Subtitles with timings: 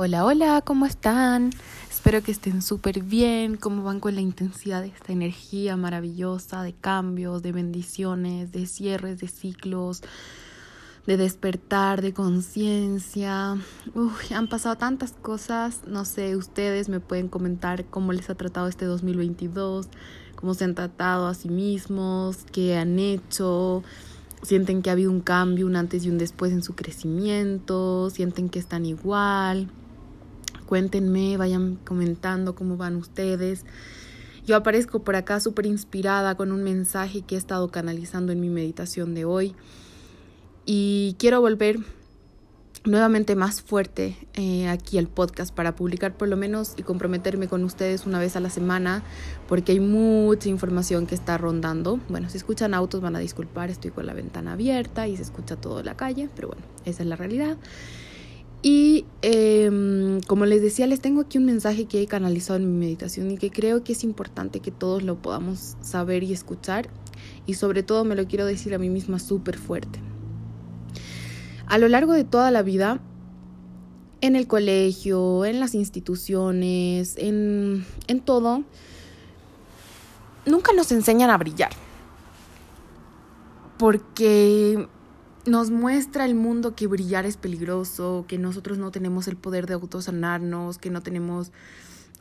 [0.00, 1.50] Hola, hola, ¿cómo están?
[1.90, 6.72] Espero que estén súper bien, cómo van con la intensidad de esta energía maravillosa de
[6.72, 10.02] cambios, de bendiciones, de cierres de ciclos,
[11.04, 13.56] de despertar, de conciencia.
[14.32, 18.84] Han pasado tantas cosas, no sé, ustedes me pueden comentar cómo les ha tratado este
[18.84, 19.88] 2022,
[20.36, 23.82] cómo se han tratado a sí mismos, qué han hecho,
[24.44, 28.48] sienten que ha habido un cambio, un antes y un después en su crecimiento, sienten
[28.48, 29.68] que están igual
[30.68, 33.64] Cuéntenme, vayan comentando cómo van ustedes.
[34.46, 38.50] Yo aparezco por acá súper inspirada con un mensaje que he estado canalizando en mi
[38.50, 39.54] meditación de hoy.
[40.66, 41.78] Y quiero volver
[42.84, 47.64] nuevamente más fuerte eh, aquí al podcast para publicar por lo menos y comprometerme con
[47.64, 49.02] ustedes una vez a la semana
[49.48, 51.98] porque hay mucha información que está rondando.
[52.10, 55.56] Bueno, si escuchan autos van a disculpar, estoy con la ventana abierta y se escucha
[55.56, 57.56] todo la calle, pero bueno, esa es la realidad.
[58.60, 62.86] Y em, como les decía, les tengo aquí un mensaje que he canalizado en mi
[62.86, 66.88] meditación y que creo que es importante que todos lo podamos saber y escuchar.
[67.46, 70.00] Y sobre todo me lo quiero decir a mí misma súper fuerte.
[71.66, 73.00] A lo largo de toda la vida,
[74.20, 78.64] en el colegio, en las instituciones, en, en todo,
[80.46, 81.70] nunca nos enseñan a brillar.
[83.78, 84.88] Porque
[85.48, 89.74] nos muestra el mundo que brillar es peligroso, que nosotros no tenemos el poder de
[89.74, 91.52] autosanarnos, que no tenemos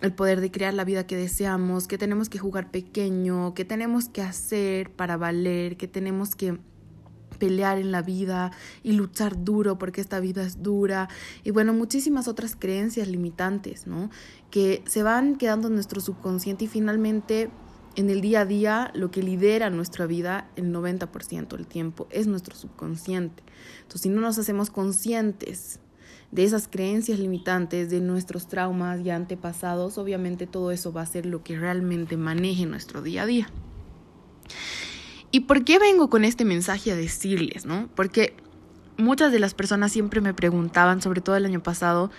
[0.01, 4.09] el poder de crear la vida que deseamos, que tenemos que jugar pequeño, que tenemos
[4.09, 6.59] que hacer para valer, que tenemos que
[7.39, 8.51] pelear en la vida
[8.83, 11.07] y luchar duro porque esta vida es dura
[11.43, 14.09] y bueno, muchísimas otras creencias limitantes, ¿no?
[14.49, 17.49] Que se van quedando en nuestro subconsciente y finalmente
[17.97, 22.27] en el día a día lo que lidera nuestra vida el 90% del tiempo es
[22.27, 23.43] nuestro subconsciente.
[23.81, 25.79] Entonces, si no nos hacemos conscientes
[26.31, 31.25] de esas creencias limitantes, de nuestros traumas y antepasados, obviamente todo eso va a ser
[31.25, 33.49] lo que realmente maneje nuestro día a día.
[35.31, 37.89] ¿Y por qué vengo con este mensaje a decirles, no?
[37.95, 38.35] Porque
[38.97, 42.11] muchas de las personas siempre me preguntaban, sobre todo el año pasado,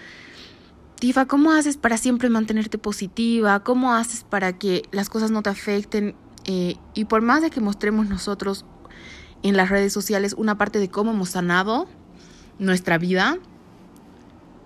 [0.98, 3.60] Tifa, ¿cómo haces para siempre mantenerte positiva?
[3.60, 6.16] ¿Cómo haces para que las cosas no te afecten?
[6.44, 8.64] Eh, y por más de que mostremos nosotros
[9.44, 11.87] en las redes sociales una parte de cómo hemos sanado
[12.58, 13.38] nuestra vida,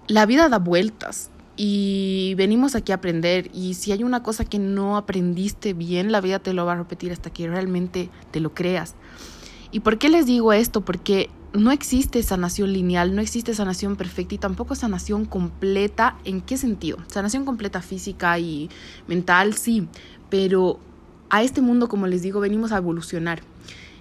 [0.08, 4.58] la vida da vueltas y venimos aquí a aprender y si hay una cosa que
[4.58, 8.54] no aprendiste bien, la vida te lo va a repetir hasta que realmente te lo
[8.54, 8.94] creas.
[9.70, 10.80] ¿Y por qué les digo esto?
[10.80, 16.16] Porque no existe sanación lineal, no existe sanación perfecta y tampoco sanación completa.
[16.24, 16.98] ¿En qué sentido?
[17.08, 18.70] Sanación completa física y
[19.06, 19.88] mental, sí,
[20.30, 20.80] pero
[21.28, 23.42] a este mundo, como les digo, venimos a evolucionar.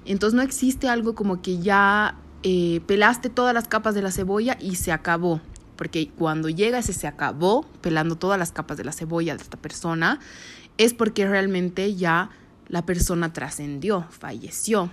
[0.05, 4.57] Entonces no existe algo como que ya eh, pelaste todas las capas de la cebolla
[4.59, 5.41] y se acabó.
[5.75, 9.57] Porque cuando llega ese se acabó, pelando todas las capas de la cebolla de esta
[9.57, 10.19] persona,
[10.77, 12.29] es porque realmente ya
[12.67, 14.89] la persona trascendió, falleció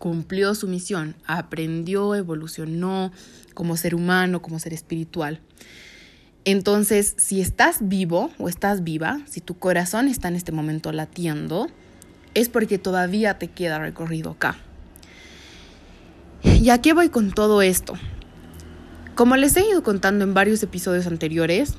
[0.00, 3.12] cumplió su misión, aprendió, evolucionó
[3.54, 5.40] como ser humano, como ser espiritual.
[6.44, 11.68] Entonces, si estás vivo o estás viva, si tu corazón está en este momento latiendo,
[12.34, 14.56] es porque todavía te queda recorrido acá.
[16.42, 17.94] ¿Y a qué voy con todo esto?
[19.14, 21.74] Como les he ido contando en varios episodios anteriores,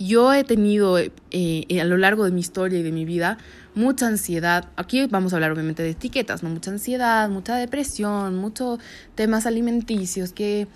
[0.00, 3.38] yo he tenido eh, a lo largo de mi historia y de mi vida
[3.74, 4.70] mucha ansiedad.
[4.76, 6.50] Aquí vamos a hablar obviamente de etiquetas, ¿no?
[6.50, 8.78] Mucha ansiedad, mucha depresión, muchos
[9.14, 10.68] temas alimenticios, que,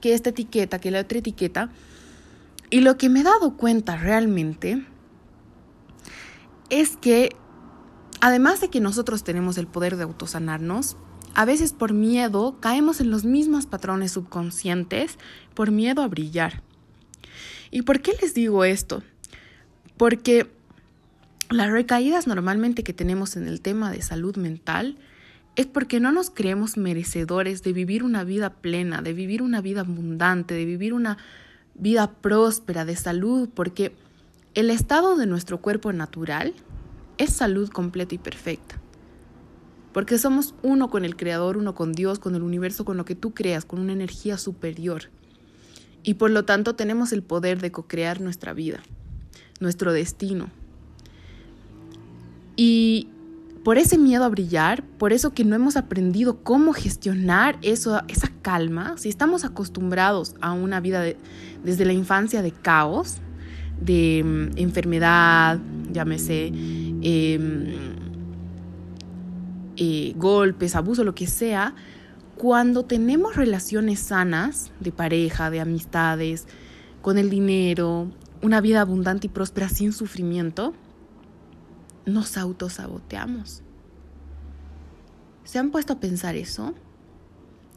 [0.00, 1.70] que esta etiqueta, que la otra etiqueta.
[2.70, 4.84] Y lo que me he dado cuenta realmente
[6.70, 7.36] es que
[8.20, 10.96] además de que nosotros tenemos el poder de autosanarnos,
[11.34, 15.18] a veces por miedo caemos en los mismos patrones subconscientes,
[15.54, 16.62] por miedo a brillar.
[17.70, 19.02] ¿Y por qué les digo esto?
[19.96, 20.50] Porque
[21.52, 24.96] las recaídas normalmente que tenemos en el tema de salud mental
[25.56, 29.80] es porque no nos creemos merecedores de vivir una vida plena, de vivir una vida
[29.80, 31.18] abundante, de vivir una
[31.74, 33.94] vida próspera, de salud, porque
[34.54, 36.54] el estado de nuestro cuerpo natural
[37.18, 38.80] es salud completa y perfecta.
[39.92, 43.14] Porque somos uno con el Creador, uno con Dios, con el universo, con lo que
[43.14, 45.10] tú creas, con una energía superior.
[46.02, 48.82] Y por lo tanto tenemos el poder de co-crear nuestra vida,
[49.60, 50.50] nuestro destino.
[52.64, 53.08] Y
[53.64, 58.30] por ese miedo a brillar, por eso que no hemos aprendido cómo gestionar eso, esa
[58.40, 61.02] calma, si estamos acostumbrados a una vida
[61.64, 63.16] desde la infancia de caos,
[63.80, 65.58] de mm, enfermedad,
[65.92, 66.52] llámese,
[67.02, 67.74] em,
[69.76, 71.74] eh, golpes, abuso, lo que sea,
[72.36, 76.46] cuando tenemos relaciones sanas de pareja, de amistades,
[77.00, 78.06] con el dinero,
[78.40, 80.74] una vida abundante y próspera sin sufrimiento,
[82.06, 83.62] nos autosaboteamos.
[85.44, 86.74] ¿Se han puesto a pensar eso?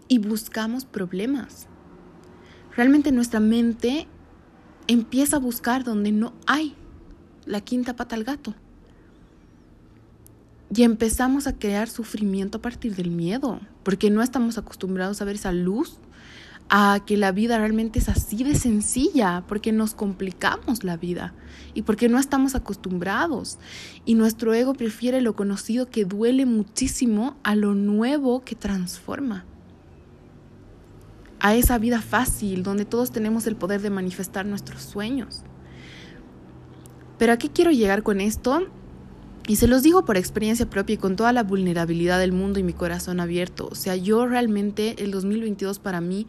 [0.07, 1.68] Y buscamos problemas.
[2.75, 4.07] Realmente nuestra mente
[4.88, 6.75] empieza a buscar donde no hay
[7.45, 8.54] la quinta pata al gato.
[10.75, 15.36] Y empezamos a crear sufrimiento a partir del miedo, porque no estamos acostumbrados a ver
[15.36, 16.00] esa luz,
[16.70, 21.34] a que la vida realmente es así de sencilla, porque nos complicamos la vida
[21.74, 23.60] y porque no estamos acostumbrados.
[24.06, 29.46] Y nuestro ego prefiere lo conocido que duele muchísimo a lo nuevo que transforma.
[31.40, 35.44] A esa vida fácil donde todos tenemos el poder de manifestar nuestros sueños.
[37.20, 38.68] Pero ¿a qué quiero llegar con esto?
[39.47, 42.63] Y se los digo por experiencia propia y con toda la vulnerabilidad del mundo y
[42.63, 43.68] mi corazón abierto.
[43.71, 46.27] O sea, yo realmente el 2022 para mí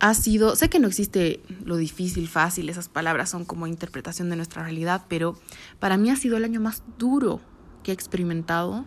[0.00, 4.36] ha sido, sé que no existe lo difícil, fácil, esas palabras son como interpretación de
[4.36, 5.38] nuestra realidad, pero
[5.78, 7.40] para mí ha sido el año más duro
[7.82, 8.86] que he experimentado,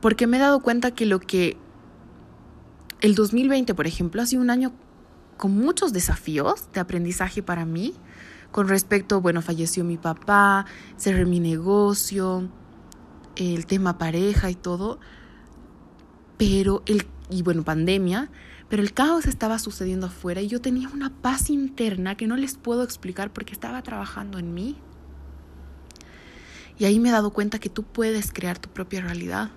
[0.00, 1.56] porque me he dado cuenta que lo que
[3.00, 4.72] el 2020, por ejemplo, ha sido un año
[5.36, 7.94] con muchos desafíos de aprendizaje para mí,
[8.52, 10.66] con respecto, bueno, falleció mi papá,
[10.96, 12.48] cerré mi negocio,
[13.34, 15.00] el tema pareja y todo,
[16.36, 18.30] pero el, y bueno, pandemia,
[18.68, 22.56] pero el caos estaba sucediendo afuera y yo tenía una paz interna que no les
[22.56, 24.76] puedo explicar porque estaba trabajando en mí.
[26.78, 29.50] Y ahí me he dado cuenta que tú puedes crear tu propia realidad.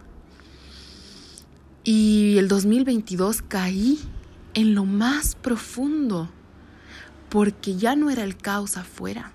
[1.84, 4.00] Y el 2022 caí
[4.54, 6.30] en lo más profundo
[7.36, 9.34] porque ya no era el caos afuera,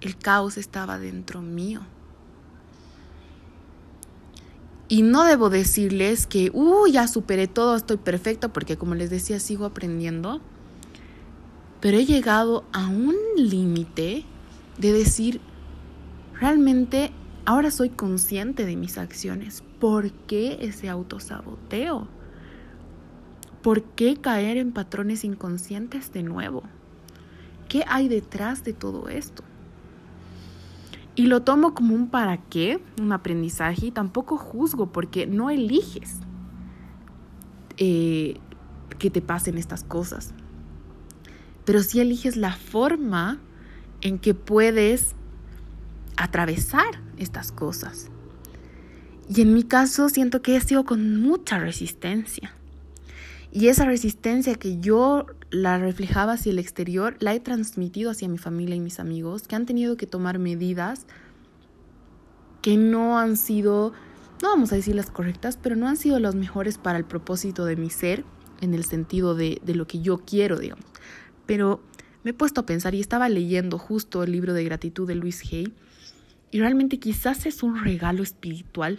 [0.00, 1.80] el caos estaba dentro mío.
[4.86, 9.40] Y no debo decirles que, uh, ya superé todo, estoy perfecto, porque como les decía,
[9.40, 10.40] sigo aprendiendo.
[11.80, 14.24] Pero he llegado a un límite
[14.78, 15.40] de decir,
[16.38, 17.10] realmente
[17.44, 19.64] ahora soy consciente de mis acciones.
[19.80, 22.06] ¿Por qué ese autosaboteo?
[23.62, 26.62] ¿Por qué caer en patrones inconscientes de nuevo?
[27.70, 29.44] ¿Qué hay detrás de todo esto?
[31.14, 36.16] Y lo tomo como un para qué, un aprendizaje, y tampoco juzgo porque no eliges
[37.76, 38.40] eh,
[38.98, 40.34] que te pasen estas cosas.
[41.64, 43.38] Pero sí eliges la forma
[44.00, 45.14] en que puedes
[46.16, 48.10] atravesar estas cosas.
[49.28, 52.52] Y en mi caso siento que he sido con mucha resistencia.
[53.52, 58.38] Y esa resistencia que yo la reflejaba hacia el exterior, la he transmitido hacia mi
[58.38, 61.06] familia y mis amigos, que han tenido que tomar medidas
[62.62, 63.92] que no han sido,
[64.42, 67.64] no vamos a decir las correctas, pero no han sido las mejores para el propósito
[67.64, 68.24] de mi ser,
[68.60, 70.84] en el sentido de, de lo que yo quiero, digamos.
[71.46, 71.80] Pero
[72.22, 75.42] me he puesto a pensar y estaba leyendo justo el libro de gratitud de Luis
[75.50, 75.72] Hay,
[76.50, 78.98] y realmente quizás es un regalo espiritual.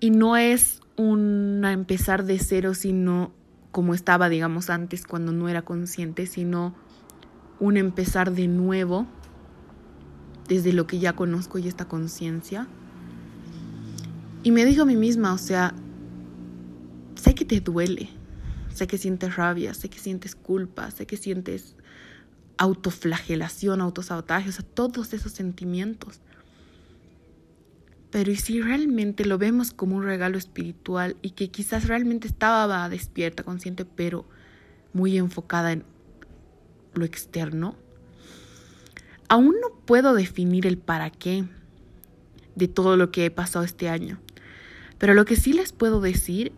[0.00, 3.32] Y no es un empezar de cero, sino
[3.72, 6.74] como estaba, digamos, antes cuando no era consciente, sino
[7.60, 9.06] un empezar de nuevo
[10.48, 12.68] desde lo que ya conozco y esta conciencia.
[14.42, 15.74] Y me dijo a mí misma, o sea,
[17.16, 18.08] sé que te duele,
[18.72, 21.74] sé que sientes rabia, sé que sientes culpa, sé que sientes
[22.58, 26.20] autoflagelación, autosabotaje, o sea, todos esos sentimientos.
[28.10, 32.88] Pero ¿y si realmente lo vemos como un regalo espiritual y que quizás realmente estaba
[32.88, 34.26] despierta, consciente, pero
[34.92, 35.84] muy enfocada en
[36.94, 37.76] lo externo?
[39.28, 41.44] Aún no puedo definir el para qué
[42.54, 44.18] de todo lo que he pasado este año.
[44.98, 46.52] Pero lo que sí les puedo decir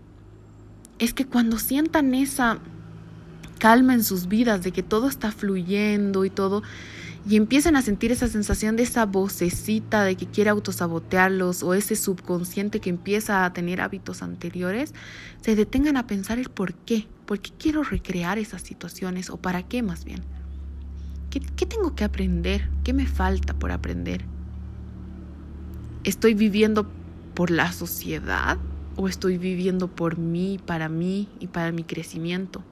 [0.99, 2.59] es que cuando sientan esa
[3.59, 6.63] calma en sus vidas de que todo está fluyendo y todo,
[7.29, 11.95] y empiezan a sentir esa sensación de esa vocecita de que quiere autosabotearlos o ese
[11.95, 14.95] subconsciente que empieza a tener hábitos anteriores,
[15.43, 19.63] se detengan a pensar el por qué, por qué quiero recrear esas situaciones o para
[19.63, 20.23] qué más bien.
[21.29, 22.71] ¿Qué, qué tengo que aprender?
[22.83, 24.25] ¿Qué me falta por aprender?
[26.05, 26.91] ¿Estoy viviendo
[27.35, 28.57] por la sociedad
[28.97, 32.65] o estoy viviendo por mí, para mí y para mi crecimiento?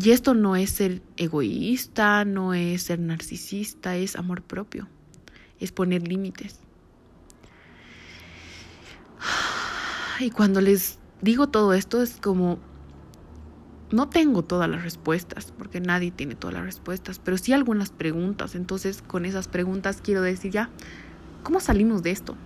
[0.00, 4.88] Y esto no es ser egoísta, no es ser narcisista, es amor propio,
[5.60, 6.60] es poner límites.
[10.20, 12.58] Y cuando les digo todo esto es como,
[13.90, 18.54] no tengo todas las respuestas, porque nadie tiene todas las respuestas, pero sí algunas preguntas.
[18.54, 20.70] Entonces con esas preguntas quiero decir ya,
[21.42, 22.36] ¿cómo salimos de esto?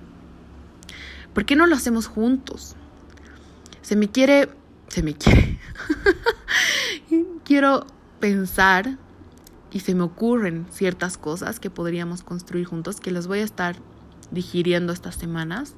[1.33, 2.77] ¿Por qué no lo hacemos juntos?
[3.83, 4.49] Se me quiere,
[4.89, 5.59] se me quiere.
[7.47, 7.87] quiero
[8.19, 8.99] pensar
[9.73, 13.77] y se me ocurren ciertas cosas que podríamos construir juntos, que las voy a estar
[14.33, 15.75] digiriendo estas semanas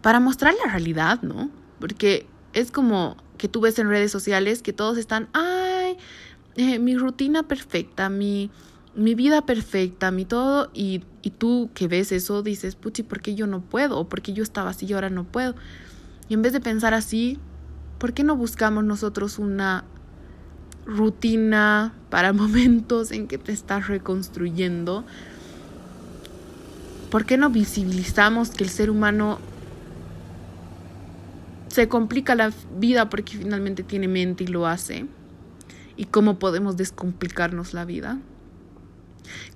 [0.00, 1.50] para mostrar la realidad, ¿no?
[1.78, 5.98] Porque es como que tú ves en redes sociales que todos están, ay,
[6.56, 8.50] eh, mi rutina perfecta, mi,
[8.94, 13.34] mi vida perfecta, mi todo, y, y tú que ves eso dices, puchi, ¿por qué
[13.34, 13.98] yo no puedo?
[13.98, 15.54] ¿O por qué yo estaba así y ahora no puedo?
[16.28, 17.38] Y en vez de pensar así,
[18.02, 19.84] ¿por qué no buscamos nosotros una
[20.86, 25.04] rutina para momentos en que te estás reconstruyendo?
[27.12, 29.38] ¿Por qué no visibilizamos que el ser humano
[31.68, 35.06] se complica la vida porque finalmente tiene mente y lo hace.
[35.96, 38.18] ¿Y cómo podemos descomplicarnos la vida?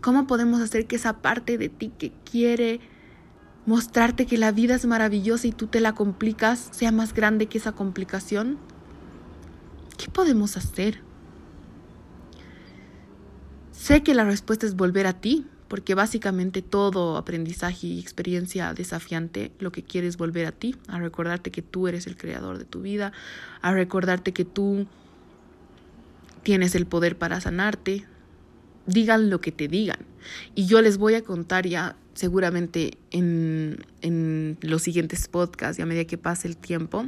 [0.01, 2.79] ¿Cómo podemos hacer que esa parte de ti que quiere
[3.67, 7.59] mostrarte que la vida es maravillosa y tú te la complicas sea más grande que
[7.59, 8.59] esa complicación?
[9.99, 11.01] ¿Qué podemos hacer?
[13.73, 19.53] Sé que la respuesta es volver a ti, porque básicamente todo aprendizaje y experiencia desafiante
[19.59, 22.65] lo que quiere es volver a ti, a recordarte que tú eres el creador de
[22.65, 23.13] tu vida,
[23.63, 24.87] a recordarte que tú
[26.43, 28.07] tienes el poder para sanarte,
[28.87, 29.99] digan lo que te digan.
[30.55, 35.87] Y yo les voy a contar ya seguramente en, en los siguientes podcasts y a
[35.87, 37.07] medida que pase el tiempo,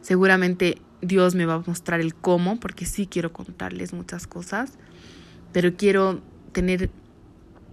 [0.00, 4.78] seguramente Dios me va a mostrar el cómo, porque sí quiero contarles muchas cosas,
[5.52, 6.22] pero quiero
[6.52, 6.88] tener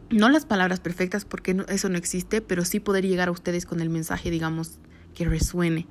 [0.10, 3.80] no las palabras perfectas porque eso no existe, pero sí poder llegar a ustedes con
[3.80, 4.80] el mensaje, digamos,
[5.16, 5.88] que resuene.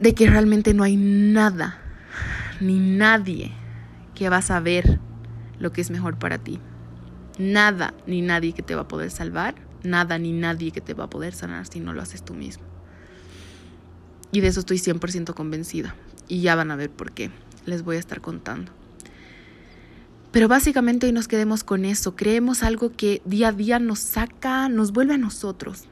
[0.00, 1.78] De que realmente no hay nada,
[2.60, 3.52] ni nadie
[4.14, 4.98] que va a saber
[5.58, 6.60] lo que es mejor para ti.
[7.38, 11.04] Nada ni nadie que te va a poder salvar, nada ni nadie que te va
[11.04, 12.64] a poder sanar si no lo haces tú mismo.
[14.32, 15.94] Y de eso estoy 100% convencida.
[16.28, 17.30] Y ya van a ver por qué.
[17.66, 18.72] Les voy a estar contando.
[20.32, 24.70] Pero básicamente hoy nos quedemos con eso, creemos algo que día a día nos saca,
[24.70, 25.84] nos vuelve a nosotros.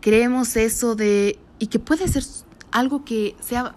[0.00, 2.24] Creemos eso de, y que puede ser
[2.70, 3.74] algo que sea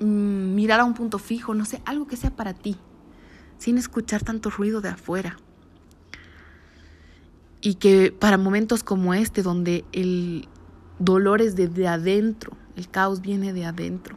[0.00, 2.76] mm, mirar a un punto fijo, no sé, algo que sea para ti,
[3.62, 5.38] sin escuchar tanto ruido de afuera.
[7.60, 10.48] Y que para momentos como este, donde el
[10.98, 14.16] dolor es de adentro, el caos viene de adentro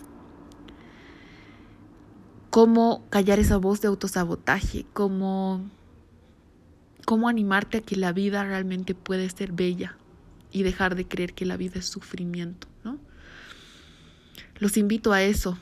[2.56, 5.70] cómo callar esa voz de autosabotaje, cómo,
[7.04, 9.98] cómo animarte a que la vida realmente puede ser bella
[10.54, 12.98] y dejar de creer que la vida es sufrimiento, ¿no?
[14.58, 15.58] Los invito a eso.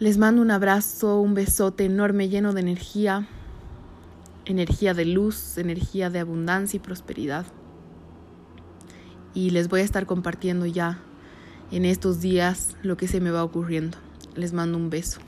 [0.00, 3.26] Les mando un abrazo, un besote enorme lleno de energía,
[4.44, 7.46] energía de luz, energía de abundancia y prosperidad.
[9.34, 11.00] Y les voy a estar compartiendo ya
[11.72, 13.98] en estos días lo que se me va ocurriendo.
[14.36, 15.18] Les mando un beso.